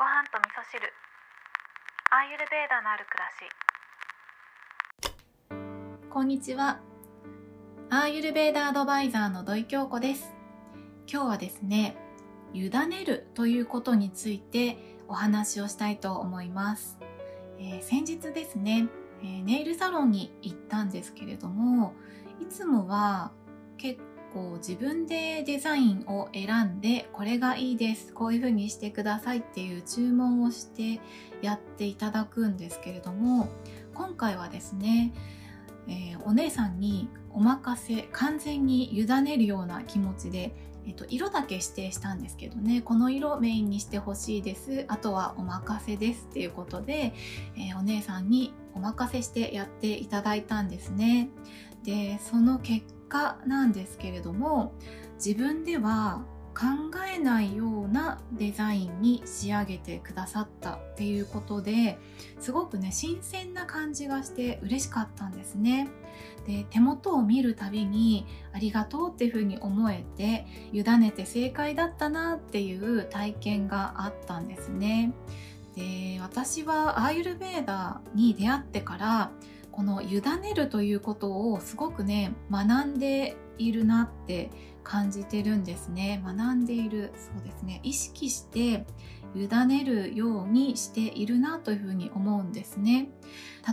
[0.00, 0.80] ご飯と味噌汁
[2.10, 3.28] アーユルベーダのある暮ら
[6.00, 6.80] しこんにちは。
[7.90, 10.32] アーユルベーダアドバイザーの土井京子です。
[11.06, 11.98] 今日はですね、
[12.54, 16.96] 委ねるということについてお話をしたいと思います。
[17.58, 18.88] えー先日ですね、
[19.22, 21.92] えーネイルサロンに行ったんですけれども、
[22.40, 23.32] いつもは
[24.30, 31.00] 結構自分でデザインを選んで、これがいいです、こういう風にしてくださいっていう注文をして
[31.42, 33.48] やっていただくんですけれども、
[33.92, 35.12] 今回はですね、
[35.88, 40.54] えーお姉さんにお任せ完全に委ねるような気持ちで、
[40.86, 47.14] えっと色だけ指定したんですけどねこの色メインにしてほしいですあとはお任せですっていうことで、
[47.56, 51.30] えーお姉さんにお任せしてやっていただいたんですね。
[51.82, 54.72] でその結果なんですけれども
[55.22, 56.24] 自分では
[56.54, 56.66] 考
[57.06, 61.98] えないようなデザインに仕上げてくださったっていうことで
[62.40, 65.88] すごくね新鮮な感じがして嬉しかったんですね。
[66.46, 75.12] で手元を見るたびにありがとうっていうふうに思えて委ねて正解だったなっていう体験があったんですね。
[75.76, 79.30] で私はアーユルベーダに出会ってから
[79.72, 84.50] この委ねるということをすごくね学んでいるなって
[84.82, 86.22] 感じてるんですね。
[86.24, 87.80] 学んでいるそうですね。
[87.82, 88.86] 意識して
[89.34, 93.10] 委ねるようにしているなというふうに思うんですね。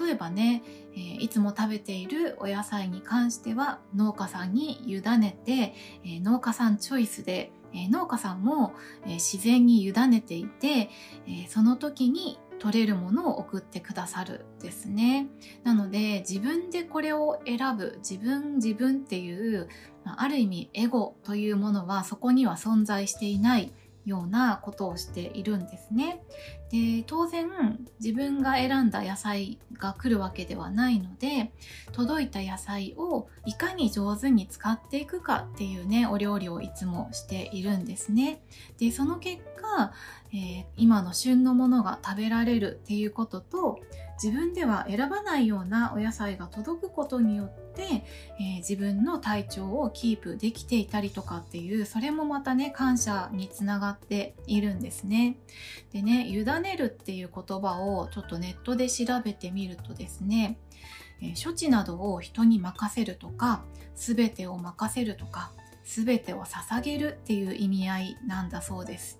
[0.00, 0.62] 例えばね、
[0.94, 8.72] えーいつも食べているお野菜に関しては農家さんに委ねて、えー農家さんチョイスで、えー農家さんも、
[9.04, 10.90] えー自然に委ねていて、
[11.26, 15.28] えーその時に取れるものを送ってくださるですね。
[15.64, 19.68] なので自分でこれを選ぶ自分自分っていう
[20.04, 23.72] まあある意味エゴというものはそこには存在していない
[24.10, 26.22] ようなことをしているんですね。
[26.70, 27.48] で当然
[28.00, 31.52] 自分が選んだ野菜が来るわけではないので
[31.92, 38.42] 届いた野菜をいかに上手に使っていくかっていうねお料理をいつもしているんですね。
[38.78, 39.92] でその結果、
[40.32, 43.80] えー今の旬のものが食べられるっていうことと
[44.22, 47.82] 自分では選ばないようなお野菜が届くことによって、
[48.38, 55.36] えー自分の体調をキープできていたりとかっていうそれもまたね感謝につながっているんですね。
[55.92, 60.58] でね委ねるっていう言葉をちょっとネットで調べてみるとですね、
[61.22, 63.64] え処置などを人に任せるとか
[63.94, 65.52] 全てを任せるとか
[65.84, 69.18] 全てを捧げるっていう意味合いなんだそうです。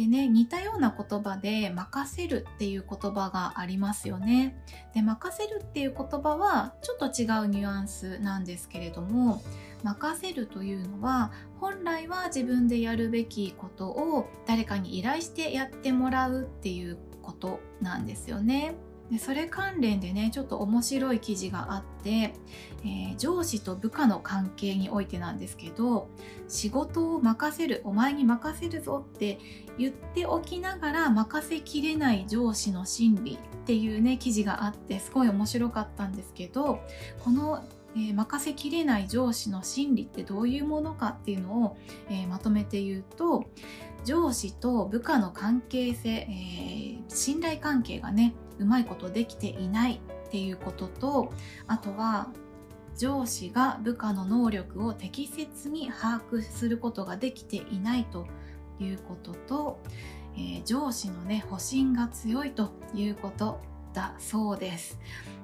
[0.00, 4.56] でね似たような言葉で「任せる」っていう言葉がありますよね。
[4.94, 9.42] で任せるっていう言葉はちょっと違うニュアンスなんですけれども
[9.82, 18.76] 任せるというのは本来は自分でやるべきことを誰かに依頼してやってもらうっていうことなんですよね。
[19.10, 26.08] でそれ関連でねちょっと面白い記事があって、えー上司と部下の関係においてなんですけど
[26.48, 29.38] 仕事を任せるお前に任せるぞって
[29.78, 36.80] 言っておきながら任せきれない上司の心理っていうね記事があってすごい面白かったんですけど
[37.22, 37.62] この、
[37.96, 41.76] えー任せきれない上司の心理ってどういうものかっていうのを、
[42.08, 43.44] えーまとめて言うと
[44.04, 51.32] 上司と部下の関係性、えー信頼関係がねうまいことできていないっていうことと
[51.66, 52.28] あとは
[52.96, 58.26] 上司が部下の能力を適切に把握することができていないと
[58.78, 59.80] いうことと、
[60.36, 63.60] えー上司のね保身が強いということ
[63.92, 65.00] だそうです。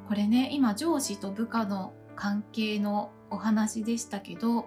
[0.07, 4.67] これね今上司と部下の関係のお話でしたけど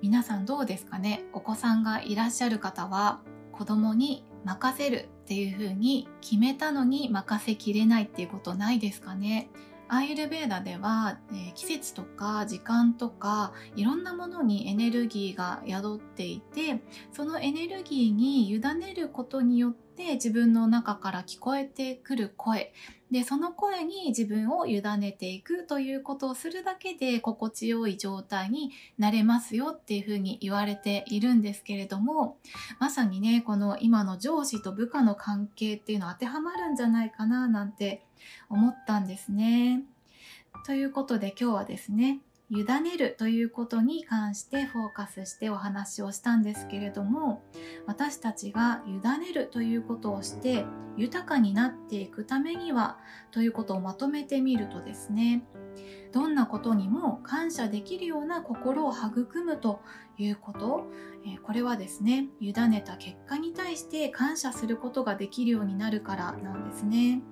[0.00, 1.24] 皆さんどうですかね？
[1.32, 3.20] お子さんがいらっしゃる方は
[3.52, 9.50] 子供に任せるっていう風に決めたのに任せきれないっていうことないですかね？
[9.88, 16.82] アーユルベーダでは、えー季節とか時間とかいろんなものにエネルギーが宿っていて
[17.12, 22.72] そのエネルギーに委ねることによって自分の中から聞こえてくる声
[23.10, 32.36] でその声に自分を委ねていくということをするだけで心地よい状態になれますよっていうふうに言われているんですけれども
[32.78, 38.02] まさにねこの今の上司と部下の関係っていうのは当てはまるんじゃないかななんて
[38.50, 39.82] 思ったんですね。
[40.66, 47.42] ということで今日はですね委ねるということに関してフォーカスしてお話をしたんですけれども
[47.86, 50.64] 私たちが委ねるということをして
[50.96, 52.98] 豊かになっていくためには
[53.30, 55.44] ということをまとめてみるとですね
[56.12, 59.80] どんことにも感謝できるような心を育むと
[60.16, 60.90] いうこと、
[61.24, 67.22] えこれはですね委ねた結果に対して感謝することができるようになるからなんですね。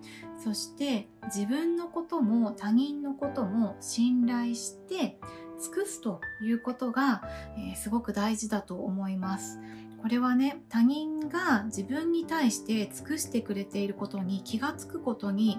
[0.42, 5.18] そして自分のことも他人のことも信頼して
[5.60, 7.22] 尽くすということが、
[7.56, 9.58] えー、すごく大事だと思います。
[10.02, 15.58] これはね他人が自分に対して尽くしてくれていることに気がつくことに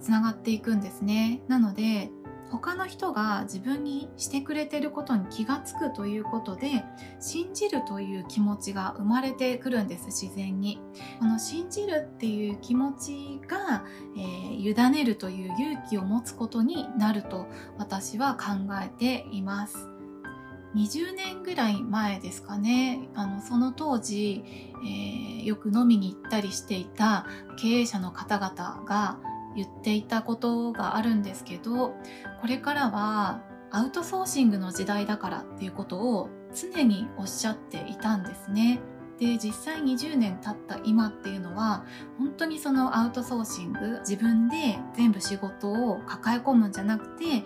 [0.00, 1.42] つながっていくんですね。
[1.48, 2.10] なので
[2.50, 6.84] 他の人が自分にしてくれてることに気がつくということで
[7.20, 10.80] 信じるという気持ちが生まれてくるんです自然に。
[11.18, 13.84] この信じるっていう気持ちが、
[14.16, 17.46] えー、委ねるという勇気を持つことになると
[17.76, 19.88] 私は考えています。
[20.74, 23.08] 20年ぐらい前ですかね。
[23.14, 24.44] あのその当時、
[24.84, 29.18] えー、よく飲みに行ったりしていた経営者の方々が
[29.58, 31.94] 言っていたことがあるんですけど
[32.40, 38.80] これからはアウトソーシングの時代だからっていうことを常におっしゃっていたんですね。
[39.18, 41.84] で実際20年経った今っていうのは
[42.18, 47.40] 本当にそのアウトソーシング自分で全部仕事を抱え込むんじゃなくて、え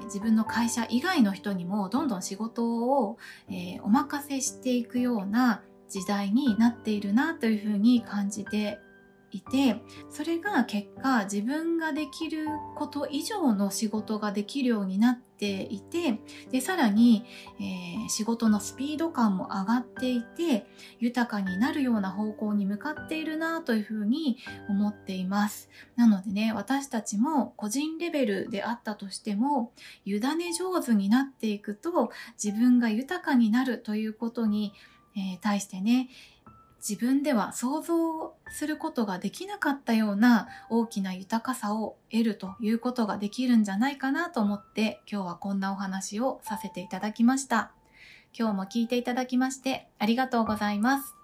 [0.00, 3.18] ー、自分の会社以外の人にもどんどん仕事を、
[3.48, 8.80] えー、お任せしていくような時代になっているなというふうに感じて
[9.32, 9.76] いて
[10.08, 12.46] それが結果自分ができる
[12.76, 16.18] こと以上の仕事ができるようになっていて
[16.50, 17.24] でさらに、
[17.58, 20.66] えー、仕事のスピード感も上がっていて
[20.98, 24.38] 豊かになるような方向に向かっているなというふうに
[24.68, 25.70] 思っています。
[25.96, 29.72] なのでね私たちも個人レベルであったとしても
[30.04, 32.10] 委ね上手になっていくと
[32.42, 34.74] 自分が豊かになるということに、
[35.16, 36.10] えー、対してね
[36.86, 47.72] 自分では想像することができなかったような大きな豊かさを得るということができるんじゃないかなと思って今日はこんなお話をさせていただきました。
[48.36, 51.19] 今日も聞いていただきましてありがとうございます。